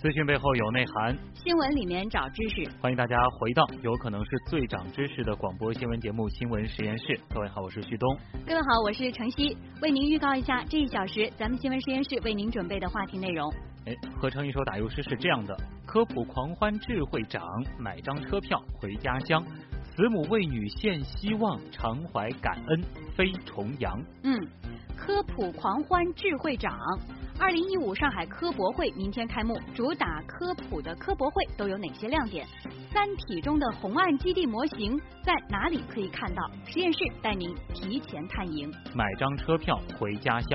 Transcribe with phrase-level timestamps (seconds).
[0.00, 2.66] 资讯背后有内涵，新闻里面找知识。
[2.80, 7.04] 欢迎大家回到有可能是最长知识的广播新闻节目《新闻实验室》。
[7.34, 8.16] 各位好，我是旭东。
[8.46, 9.54] 各位好，我是程曦。
[9.82, 13.52] 为您预告一下这一小时咱们新闻实验室为您准备的话题内容。
[13.84, 15.54] 哎，合成一首打油诗是这样的：
[15.84, 17.46] 科普狂欢智慧长，
[17.78, 19.44] 买张车票回家乡。
[19.82, 22.82] 慈母为女献希望，常怀感恩
[23.14, 24.02] 飞重阳。
[24.22, 24.34] 嗯，
[24.96, 26.74] 科普狂欢智慧长。
[27.40, 32.46] 二零一五上海科博会明天开幕，主打科普的科博会都有哪些亮点？
[32.92, 36.42] 三体中的红岸基地模型在哪里可以看到？
[36.66, 38.70] 实验室带您提前探营。
[38.94, 40.50] 买张车票回家乡，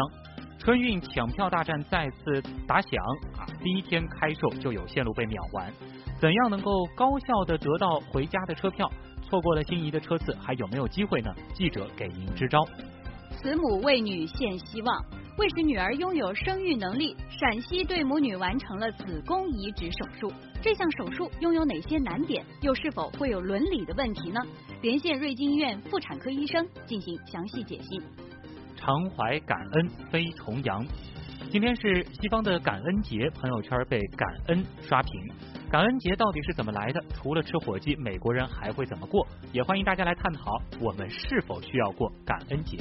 [0.59, 3.03] 春运抢票大战再次打响
[3.35, 3.49] 啊！
[3.63, 5.73] 第一天开售就有线路被秒完，
[6.19, 8.87] 怎样能够高效的得到回家的车票？
[9.23, 11.33] 错过了心仪的车次，还有没有机会呢？
[11.55, 12.63] 记者给您支招。
[13.31, 15.03] 慈母为女献希望。
[15.37, 20.31] 为使女儿拥有生育能力，陕西对母女完成了子宫移植手术。
[20.61, 22.41] 这项手术拥有哪些难点？
[22.61, 24.39] 又是否会有伦理的问题呢？
[24.81, 28.01] 连线瑞金医院妇产科医生进行详细解析。
[28.77, 30.85] 常怀感恩飞重阳，
[31.49, 35.11] 今天是西方的感恩节，朋友圈被感恩刷屏。
[35.69, 37.03] 感恩节到底是怎么来的？
[37.13, 39.27] 除了吃火鸡，美国人还会怎么过？
[39.51, 42.77] 也欢迎大家来探讨，我们是否需要过感恩节？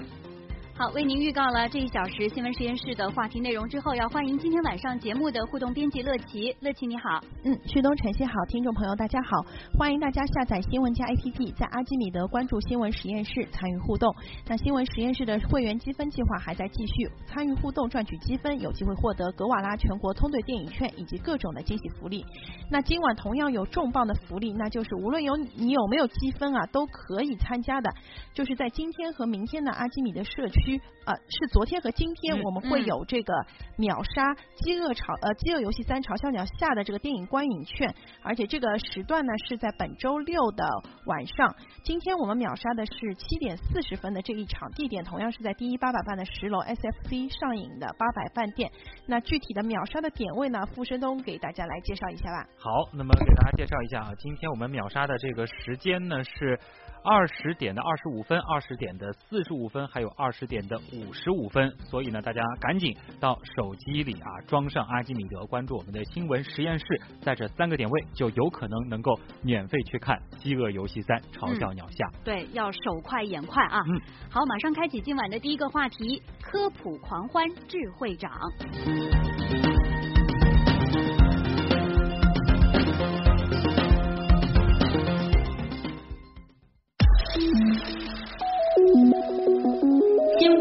[0.76, 6.52] 好，为您预告了这一小时新闻实验室的话题内容之后，要欢迎今天晚上节目的互动编辑乐琪。
[6.58, 9.46] 乐琪你好，嗯，旭东晨曦好，听众朋友大家好，
[9.78, 14.12] 欢迎大家下载新闻加 APP，在阿基米德关注新闻实验室参与互动。
[14.48, 22.26] 那新闻实验室的会员积分计划还在继续，参与互动赚取积分，有机会获得格瓦拉全国通兑电影券以及各种的惊喜福利。
[22.68, 27.88] 那今晚同样有重磅的福利，那就是无论有你有没有积分啊，都可以参加的，
[28.32, 30.63] 就是在今天和明天的阿基米德社区。
[31.04, 33.34] 呃，是昨天和今天我们会有这个
[33.76, 40.64] 秒杀饥饿潮呃饥饿游戏三嘲笑鸟下的这个电影观影券，而且这个时段呢是在本周六的
[41.04, 41.54] 晚上。
[41.84, 48.72] 今天我们秒杀的是七点四十分的这一场，地点同样是在第一八百办的十楼 SFC 上影的八百饭店。
[49.06, 52.48] 那具体的秒杀的点位呢，傅申东给大家来介绍一下吧。
[52.58, 56.58] 好，那么给大家介绍一下啊，今天我们秒杀的这个时间呢是。
[57.04, 66.86] 二十点的二十五分，二十点的四十五分，还有二十点的五十五分，所以呢，大家赶紧到手机里啊装上阿基米德，关注我们的新闻实验室，
[67.20, 69.12] 在这三个点位就有可能能够
[69.42, 72.06] 免费去看《饥饿游戏三：嘲笑鸟下》。
[72.24, 73.78] 对，要手快眼快啊！
[73.86, 74.00] 嗯，
[74.30, 78.32] 好，马上开启今晚的第一个话题：科普狂欢智慧长。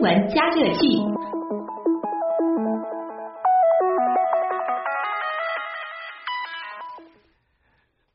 [0.03, 0.81] 闻加热器。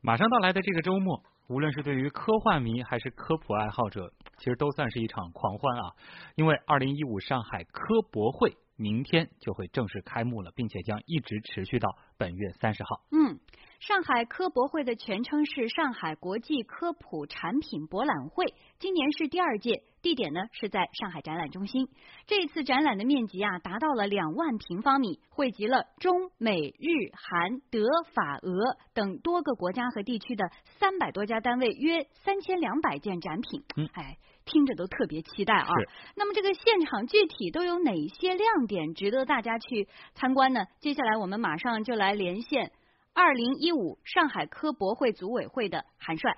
[0.03, 5.95] 马上到来的这个周末，无论是对于科幻迷还是科普爱好者，其实都算是一场狂欢啊！
[6.35, 11.89] 因为二零一五上海科博会明天就会正式开幕了，并且将一直持续到
[12.19, 13.01] 本月三十号。
[13.13, 13.39] 嗯。
[13.81, 18.45] 上海科博会的全称是上海国际科普产品博览会，
[18.81, 21.89] 今年是第二届，地点呢是在上海展览中心。
[22.27, 30.51] 这次展览的面积啊达到了两万平方米，汇集了中美日韩德法俄等多个国家和地区的
[30.81, 33.63] 三百多家单位，约三千两百件展品。
[33.77, 35.69] 嗯，哎，听着都特别期待啊。
[36.17, 40.67] 那么这个现场具体都有哪些亮点值得大家去参观呢？
[40.81, 42.73] 接下来我们马上就来连线。
[43.21, 46.37] 二零一五上海科博会组委会的韩帅，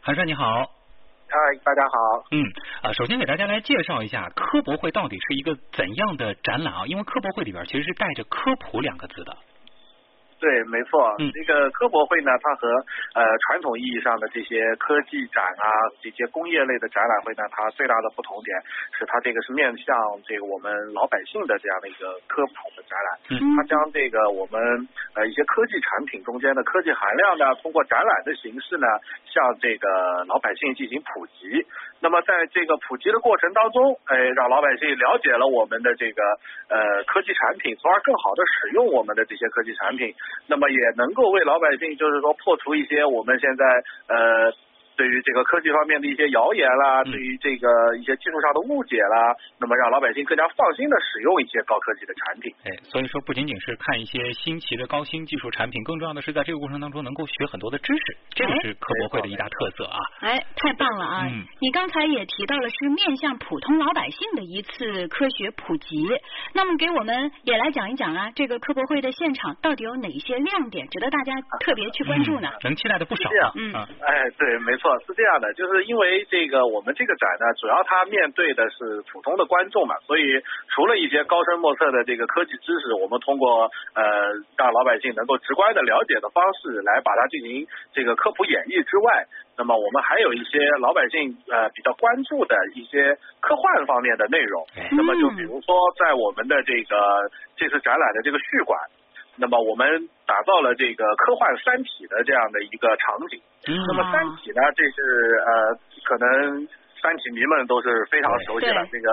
[0.00, 0.44] 韩帅你好，
[1.28, 2.42] 嗨，大家好，嗯
[2.80, 6.86] 啊，首先给大家来介绍一下科博会到底是一个怎样的展览啊？
[6.86, 9.36] 因为科博会里边其实是带着科普两个字的。
[10.38, 12.68] 对，没错，那个科博会呢，它和
[13.14, 15.66] 呃传统意义上的这些科技展啊，
[16.02, 18.56] 这些工业类的展览会呢，它最大的不同点
[18.92, 19.96] 是它这个是面向
[20.26, 24.60] 这个我们老百姓的这样的一个科普的展览，它将这个我们
[25.14, 28.86] 呃一些科技产品中间的科技含量呢，通过展览的形式呢，
[29.24, 31.64] 向这个老百姓进行普及。
[32.00, 36.22] 那么在这个普及的过程当中，哎，让老百姓了解了我们的这个
[36.68, 40.14] 呃科技产品，从而更好的使用我们的这些科技产品，
[40.46, 43.64] 那么也能够为老百姓就是说破除一些我们现在
[44.08, 44.52] 呃。
[44.96, 52.52] 对于这个科技方面的一些谣言啦，对于这个一些技术上的误解啦，那么让老百姓更加放心的使用一些高科技的产品。
[52.64, 59.98] 哎，所以说不仅仅是看一些新奇的高新技术产品，更重要的是在这个过程当中能够学很多的知识，这个是科博会的一大特色啊。
[60.20, 61.28] 哎，太棒了啊！
[61.28, 66.08] 嗯，你刚才也提到了是面向普通老百姓的一次科学普及，
[66.54, 72.48] 那么给我们也来讲一讲啊，这个科博会的现场到底有哪些亮点值得大家特别去关注呢？
[72.64, 73.52] 能期待的不少啊。
[73.56, 74.85] 嗯，哎，对，没错。
[75.06, 80.22] 是这样的，就是因为这个我们这个展呢，主要它面对的是普通的观众嘛，所以
[80.68, 84.02] 除了一些高深莫测的这个科技知识，我们通过呃
[84.56, 94.66] 让老百姓能够直观的了解的方式来把它进行这个科普演绎之外，那么我们还有一些老百姓呃比较关注的一些科幻方面的内容。
[94.92, 96.96] 那么就比如说在我们的这个
[97.56, 98.78] 这次展览的这个序馆。
[99.36, 103.40] 那么我们打造了这个科幻《三体》的这样的一个场景。
[103.66, 105.00] 那么《三体》呢，这是
[105.44, 105.52] 呃，
[106.04, 106.64] 可能
[107.00, 109.08] 《三体》迷们都是非常熟悉的这个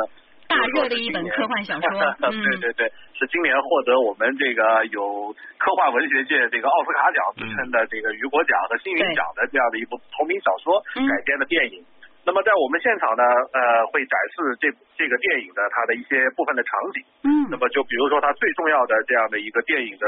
[0.48, 1.90] 大热的一本科幻小说。
[2.32, 11.84] 对对对，是今年获得我们这个有科幻文学界这个奥斯卡奖之称的这个雨果奖和星云奖的这样的一部同名小说改编的电影。
[12.26, 17.04] 那么在我们现场呢，呃，会展示这这个电影的它的一些部分的场景。
[17.28, 17.52] 嗯。
[17.52, 20.08] 那么就比如说它最重要的这样的一个电影的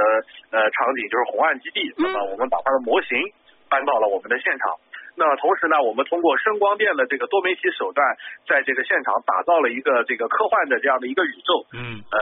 [0.51, 1.91] 呃场景就是红岸基地。
[1.97, 3.19] 那么我们把它的模型
[3.67, 4.71] 搬到了我们的现场。
[5.17, 8.03] 那同时呢，我们通过声光电的这个多媒体手段，
[8.47, 11.67] 在这个现场打造了一个这个科幻的这样的一个宇宙。
[11.75, 11.99] 嗯。
[12.11, 12.19] 呃，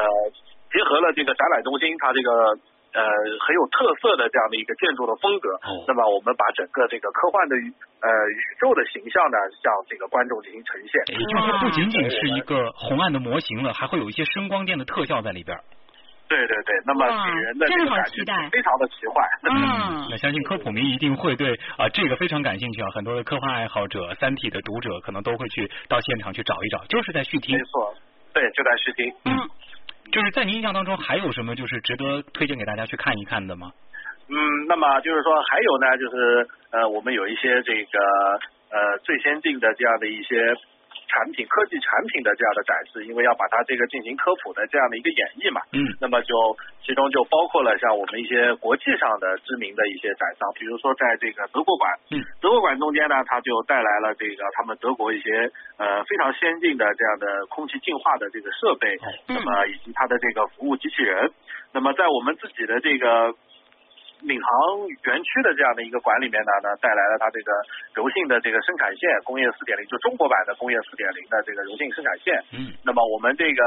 [0.74, 2.58] 结合了这个展览中心它这个。
[2.94, 3.02] 呃，
[3.42, 5.50] 很有特色的这样的一个建筑的风格。
[5.88, 11.02] 那么我们把整个这个科幻的呃宇宙的形象呢，向这个观众进行呈现。
[11.10, 15.58] 也就是说，不仅仅是一个红岸的模型了，还会有一些声光电的特效在里边。
[16.30, 19.28] 对对对，那么给人的这个感觉非常的奇幻。
[19.44, 27.58] 嗯，那相信科普迷一定会对啊这个非常感兴趣啊，很多的科幻爱好者、三体的读者可能都会去到现场去找一找，就是在续听。
[27.58, 27.94] 没错，
[28.34, 29.14] 对，就在续听。
[29.26, 29.50] 嗯。
[30.12, 33.72] 就是在您印象当中还有什么就是值得推荐给大家去看一看的吗？
[34.28, 38.00] 嗯，那么就是说还有呢，就是呃我们有一些这个
[38.70, 40.56] 呃最先进的这样的一些。
[41.14, 46.34] 产品科技产品的这样的展示，因为要把它这个进行科普的这样的一个演绎嘛，嗯，那么就
[46.82, 55.30] 其中就包括了像我们一些国际上的知名的一些展商，比如说在这个德国馆，嗯，德国馆中间呢，它就带来了这个他们德国一些
[55.78, 61.30] 呃非常先进的这样的空气净化的这个设备，那么以及它的这个服务机器人，
[61.72, 63.36] 那么在我们自己的这个。
[64.24, 67.52] 领航园区的这样的一个馆里面呢，呢带来了它这个
[67.94, 72.40] 柔性的这个生产线，工业四点零，就中国版的工业四点零的这个柔性生产线。
[72.56, 72.72] 嗯。
[72.84, 73.62] 那么我们这个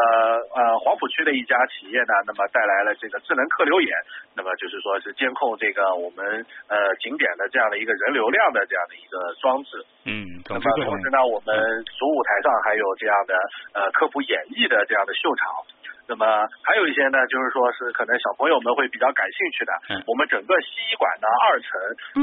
[0.57, 3.93] 呃黄浦区的一家企业呢，那么带来了这个智能客流眼，
[4.35, 6.25] 那么就是说是监控这个我们
[6.69, 9.85] 呃景点的这样的一个人流量的这样的一个装置。
[10.05, 10.41] 嗯。
[10.49, 11.53] 那么同时呢，我们
[11.85, 13.35] 主舞台上还有这样的
[13.75, 15.76] 呃科普演绎的这样的秀场。
[16.09, 16.25] 那么
[16.63, 19.73] 还有一些呢，就是说是可能小朋友们会比较感兴趣的。
[19.91, 20.03] 嗯。
[20.07, 21.69] 我们整个西医馆的二层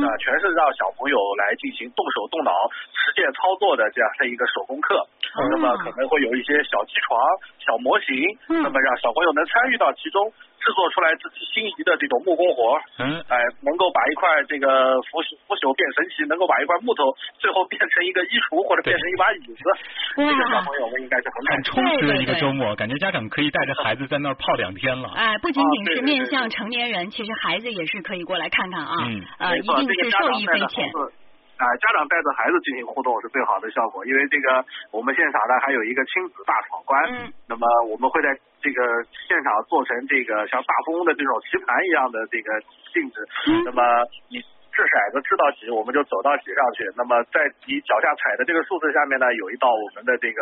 [0.02, 2.52] 那，全是让小朋友来进行动手动脑
[2.96, 5.08] 实践操作的这样的一个手工课。
[5.50, 7.18] 那么可能会有一些小机床、
[7.60, 8.14] 小模型，
[8.48, 10.32] 那么让小朋友能参与到其中。
[10.64, 13.36] 制作出来自己心仪的这种木工活，嗯，哎，
[13.68, 17.04] 能够把一块这个腐朽腐朽变神奇，能够把一块木头
[17.38, 19.60] 最后变成一个衣橱或者变成一把椅子，
[20.16, 25.12] 这个小朋友们应该是很很充实的一个周末，感觉家长可以带着孩子在那儿泡两天了。
[25.14, 29.20] 哎，不仅仅是面向成年人，其实孩子也是可以过来看看啊，嗯。
[29.40, 30.88] 呃，一定是受益匪浅。
[31.64, 38.84] 啊，家长带着孩子进行互动是最好的效果，因为这个我们现场呢还有一个亲子大闯关，嗯，那么我们会在这个
[39.28, 42.60] 现场做成这个像大富翁的这种棋盘一样的这个
[42.92, 43.26] 性质，
[43.64, 43.82] 那么
[44.28, 44.44] 你。
[44.74, 46.90] 掷骰子掷到几，我们就走到几上去。
[46.98, 50.42] 那么在你脚下踩的这个数字下面呢，有一道我们的这个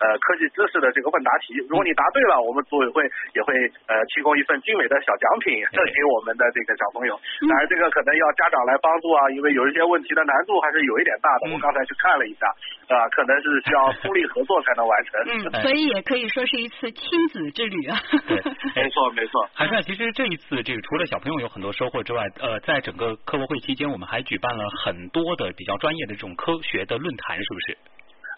[0.00, 1.52] 呃科技知识的这个问答题。
[1.68, 3.04] 如果你答对了，我们组委会
[3.36, 3.52] 也会
[3.86, 7.12] 呃提供一份精美的小奖品赠给我们的这个小朋友。
[7.44, 11.52] 当然这个可能要家长来帮助啊，因为有一些问题的难度还是有一点大的。
[11.52, 12.48] 我刚才去看了一下
[12.88, 15.12] 啊，可能是需要 通力合作才能完成。
[15.28, 18.00] 嗯，所以也可以说是一次亲子之旅啊。
[18.24, 18.40] 对，
[18.72, 19.44] 没错没错。
[19.52, 23.57] 海帅，其实这一次这个除了小朋友有很多收获之外，呃，在整个科博会。
[23.60, 27.78] 期间我们还举办了很多的比较专业的这种科学的论坛，是不是？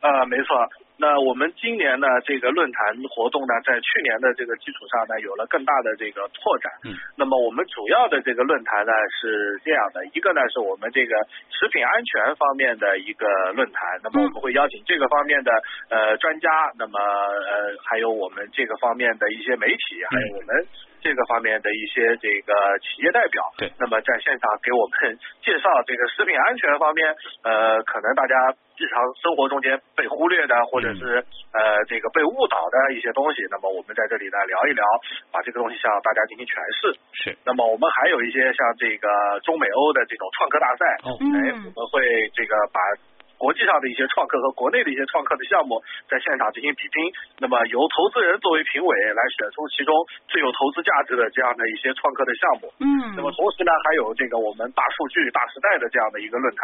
[0.02, 0.56] 呃，没错。
[0.96, 6.72] 那我们今年呢，这个论坛活动呢，在去年的这个基础上呢，有了更大的这个拓展。
[6.84, 6.96] 嗯。
[7.16, 11.12] 那么我们主要的这个论坛呢是这样的，一个呢是我们这个
[11.50, 15.52] 食品安全方面的一个论坛，那么我们会邀请这个方面的
[15.90, 16.48] 呃专家，
[16.78, 20.66] 那么呃还有我们这个方面的一些媒体，还有我们。
[21.02, 28.34] 这个方面的一些这个企业代表，对，那么在现场给我们介绍这个食品安全方面，呃，可能大家
[28.76, 34.84] 日常生活中间被忽略的，或者是呃这个被误导的一些东西，那么我们在这里呢聊一聊，
[35.32, 36.94] 把这个东西向大家进行诠释。
[37.12, 39.08] 是，那么我们还有一些像这个
[39.42, 42.80] 中美欧的这种创客大赛，哦，哎，我们会这个把。
[43.40, 45.80] 国际上的一些创客和国内的一些创客的项目
[46.12, 47.08] 在现场进行比拼，
[47.40, 49.96] 那么由投资人作为评委来选出其中
[50.28, 52.68] 最有投资价值的这样的一些创客的项目。
[52.84, 53.16] 嗯。
[53.16, 56.60] 那么同时呢，还有这个我们大数据大时代的这样的一个论坛，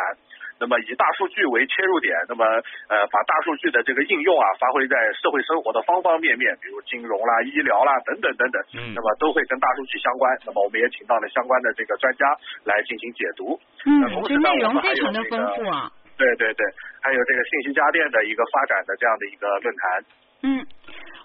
[0.61, 2.45] 那么以大数据为切入点，那么
[2.93, 8.61] 呃把大数据的这个应用啊发挥在社会生活的方方面面，比如金融啦、医疗啦等等等等。
[8.77, 8.93] 嗯。
[8.93, 10.29] 那么都会跟大数据相关。
[10.45, 12.37] 那么我们也请到了相关的这个专家
[12.69, 13.57] 来进行解读。
[13.89, 15.89] 嗯，这内容非常的丰富啊。
[16.17, 16.67] 对对对，
[17.01, 20.05] 还有这个信息家电的一个发展的这样的一个论坛。
[20.43, 20.67] 嗯。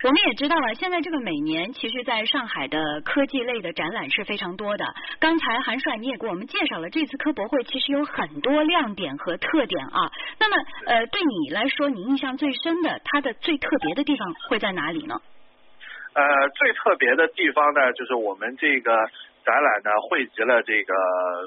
[0.04, 4.84] 我们也知道了，现在这个每年其实在上海的科技类的展览是非常多的。
[5.20, 10.12] 刚才韩帅你也给我们介绍了，这次科博会其实有很多亮点和特点啊。
[10.40, 10.58] 那么
[10.88, 15.22] 呃，对你来说，你印象最深的，它的最特别的地方会在哪里呢？
[16.14, 18.92] 呃，最特别的地方呢，就是我们这个。
[19.44, 20.94] 展览呢，汇集了这个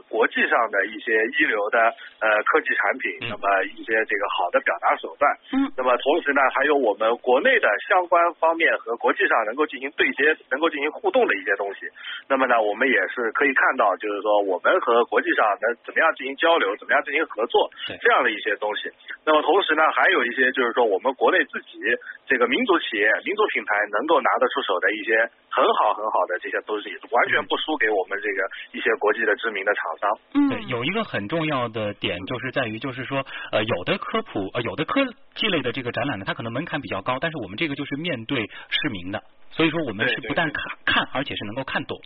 [0.09, 1.79] 国际上的一些一流的
[2.21, 3.47] 呃科技产品，那么
[3.77, 5.31] 一些这个好的表达手段。
[5.55, 5.71] 嗯。
[5.77, 11.87] 那么同时呢，还有我们国内的相关方面和国际上能够进行对接、能够进行互动的一些东西。
[12.29, 17.71] 那么呢，我们也是可以看到，就是说我们和国际上能怎么样进行交流，怎么样进行合作
[18.03, 18.91] 这样的一些东西。
[19.25, 21.79] 那么同时呢，还有一些就是说我们国内自己
[22.27, 27.84] 这个民族企业、民族品牌能够拿得出手的一些很好很好的这些东西，完全不输给。
[27.85, 28.41] 给我们这个
[28.73, 33.23] 一些国际的知名的厂商，嗯，对，有一个很重要的点就是在于，就是说，
[33.53, 42.01] 呃，有的科普，呃，有的科技类的这个展览呢，它可能门槛比较高，但是我们这个就是面对市民的，所以说我们是不但看看，而且是能够看懂。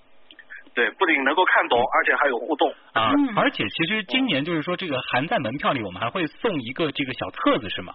[0.74, 3.12] 对，不仅能够看懂，而且还有互动啊！
[3.36, 7.94] 而且其实今年就是说，这个含在门票里，我们还会送一个这个小册子，是吗？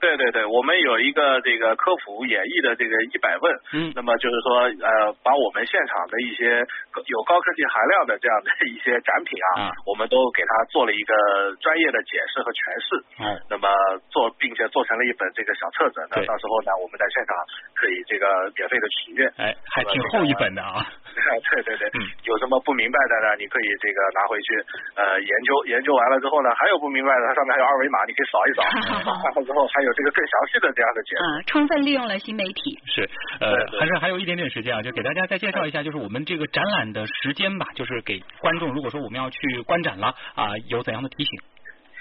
[0.00, 6.60] 对对对，我们有一个这个科普演绎的这个一百问，嗯，那么就是说呃，把我们现场的一些
[7.08, 11.14] 有高科技含量的这样的一些展品啊，我们都给它做了一个
[11.60, 12.88] 专业的解释和诠释，
[13.24, 13.66] 嗯，那么
[14.12, 17.32] 做并且做成了一本这个小册子，那到时候呢，我们在现场
[17.72, 20.84] 可以这个免费的取阅，哎，还挺厚一本的啊，
[21.16, 21.88] 对对对，
[22.28, 24.60] 有什么不明白的呢，你可以这个拿回去
[25.00, 28.60] 呃研究研究完了之后呢，还有不明白的，它上面还有二维码，你可以扫一扫，
[29.00, 29.94] 扫完了之后还有。
[29.94, 32.76] 这个更详细的这样的解释，嗯，充分利用了新媒体。
[32.84, 41.40] 是，呃，还是还有一点点时间啊，就给大家再介绍一下，就是我们这个展览的时间吧，就是给观众，如果说我们要去观展了啊，有怎样的提醒？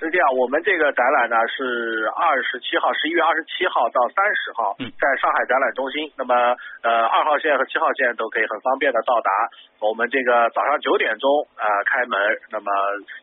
[0.03, 6.12] 是这样，我们这个展览呢是二十七号，十一月二十七号到三十号，在上海展览中心。
[6.17, 6.36] 那么
[6.83, 9.31] 呃，二号线和七号线都可以很方便的到达。
[9.79, 12.19] 我们这个早上九点钟啊开门，
[12.51, 12.67] 那么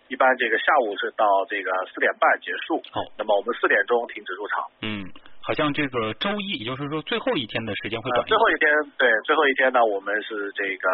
[0.08, 2.80] 一般这个下午是到这个四点半结束。
[2.90, 4.64] 好，那么我们四点钟停止入场。
[4.80, 5.04] 嗯，
[5.44, 8.24] 好像这个周一，也就是说最后一天的时间会短。
[8.24, 10.88] 最后一天，对，最后一天呢，我们是这个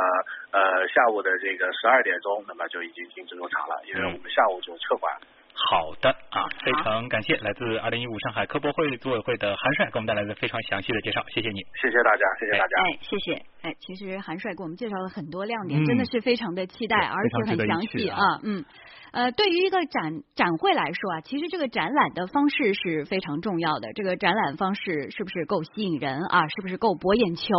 [0.50, 5.14] 呃下午的这个十二点钟，那么就已经停止入场了，因为我们下午就撤馆。
[5.56, 18.64] 好的啊，非常感谢来自二零一五上海科博会组委会的韩帅给我们带来的非常详细的介绍，谢谢你，谢谢大家，谢谢大家，哎，谢谢，哎，其实韩帅给我们介绍了很多亮点，真的是非常的期待，而且很详细啊，嗯。
[19.12, 23.92] 呃，对于一个展展会来说啊，其实这个展览的方式是非常重要的。
[23.94, 26.46] 这个展览方式是不是够吸引人啊？
[26.48, 27.54] 是不是够博眼球？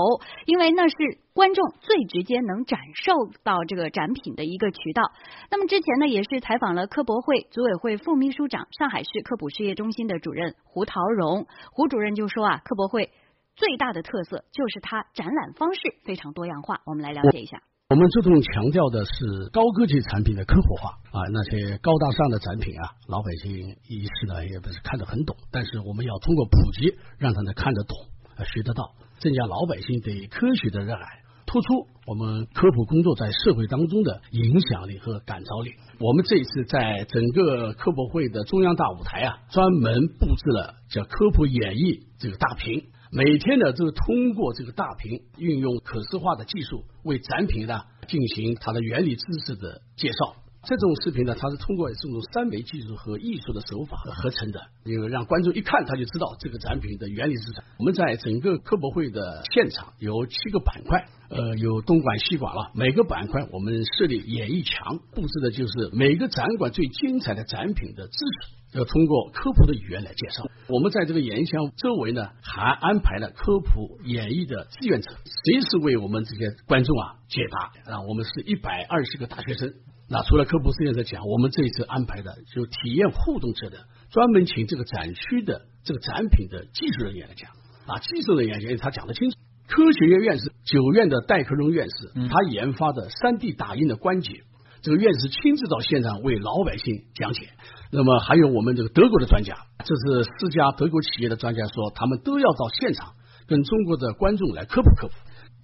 [0.46, 0.96] 因为那是
[1.34, 5.02] 观众最直接能感受到这个展品的一个渠道。
[5.50, 11.48] 那么之前呢，也是采访了科博会组委会副秘书长、上海市科普事业中心的主任胡桃荣。
[11.72, 13.10] 胡主任就说啊，科博会
[13.58, 16.80] 最大的特色就是它展览方式非常多样化。
[16.86, 17.58] 我们来了解一下。
[17.90, 27.98] 我们注重强调的是高科技产品的科普化啊，那些高大上的展品啊，老百姓一时呢也不是看得很懂，但是我们要通过普及，让他们看得懂、
[28.46, 35.72] 学得到，增加老百姓对科学的热爱，突出我们科普工作在社会当中的影响力和感召力。
[36.00, 42.92] 我们这一次在整个科博会的中央大舞台啊，专门布置了叫科普演绎这个大屏。
[43.12, 50.36] 每天呢，都通过这个大屏，运用可视化的技术，为展品呢进行它的原理知识的介绍。
[50.64, 57.64] 这种视频呢，它是通过这种三维技术和艺术的手法合成的，有让观众一看他就知道这个展品的原理是什么。
[57.80, 62.72] 我们在整个科博会的现场有七个板块，呃，有东莞、西莞了。
[62.76, 70.47] 每个板块我们设立演艺墙，布置的就是每个展馆最精彩的展品的知识，要通过科普的语言来介绍。
[70.70, 77.94] 我们在这个演艺墙周围呢，还安排了科普演绎的志愿者，随时为我们这些观众啊解答。
[77.94, 79.74] 啊，我们是一百二十个大学生。
[80.10, 87.52] 那除了科普志愿者讲，我们这一次安排的就体验互动者的，专门请这个展区的这个展品的技术人员来讲
[87.88, 89.38] 啊，技术人员因为他讲得清楚。
[89.68, 94.44] 科学院院士九院的戴克荣院士，他研发的三 D 打印的关节，
[94.88, 97.50] 这个院士亲自到现场为老百姓讲解。
[97.92, 103.12] 那么还有我们这个德国的专家，这是四家德国企业的专家说，他们都要到现场
[103.48, 105.14] 跟中国的观众来科普科普。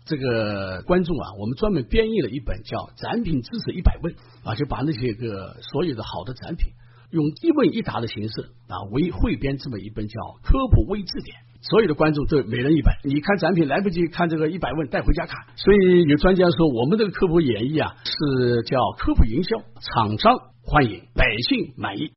[0.04, 4.14] 这个观众啊，我们专门编译了一本叫《展品知识一百问》
[4.44, 6.74] 啊，就把那些个所有的好的展品，
[7.10, 13.00] 用一问一答的形式啊，为汇编这么一本叫《科普微字典》，所有的观众都每人一百。
[13.04, 15.36] 你看展品来不及看这个一百问，带回家看。
[15.56, 22.12] 所以有专家说，我们这个科普演绎啊，是叫科普营销，厂商欢迎，百姓满意。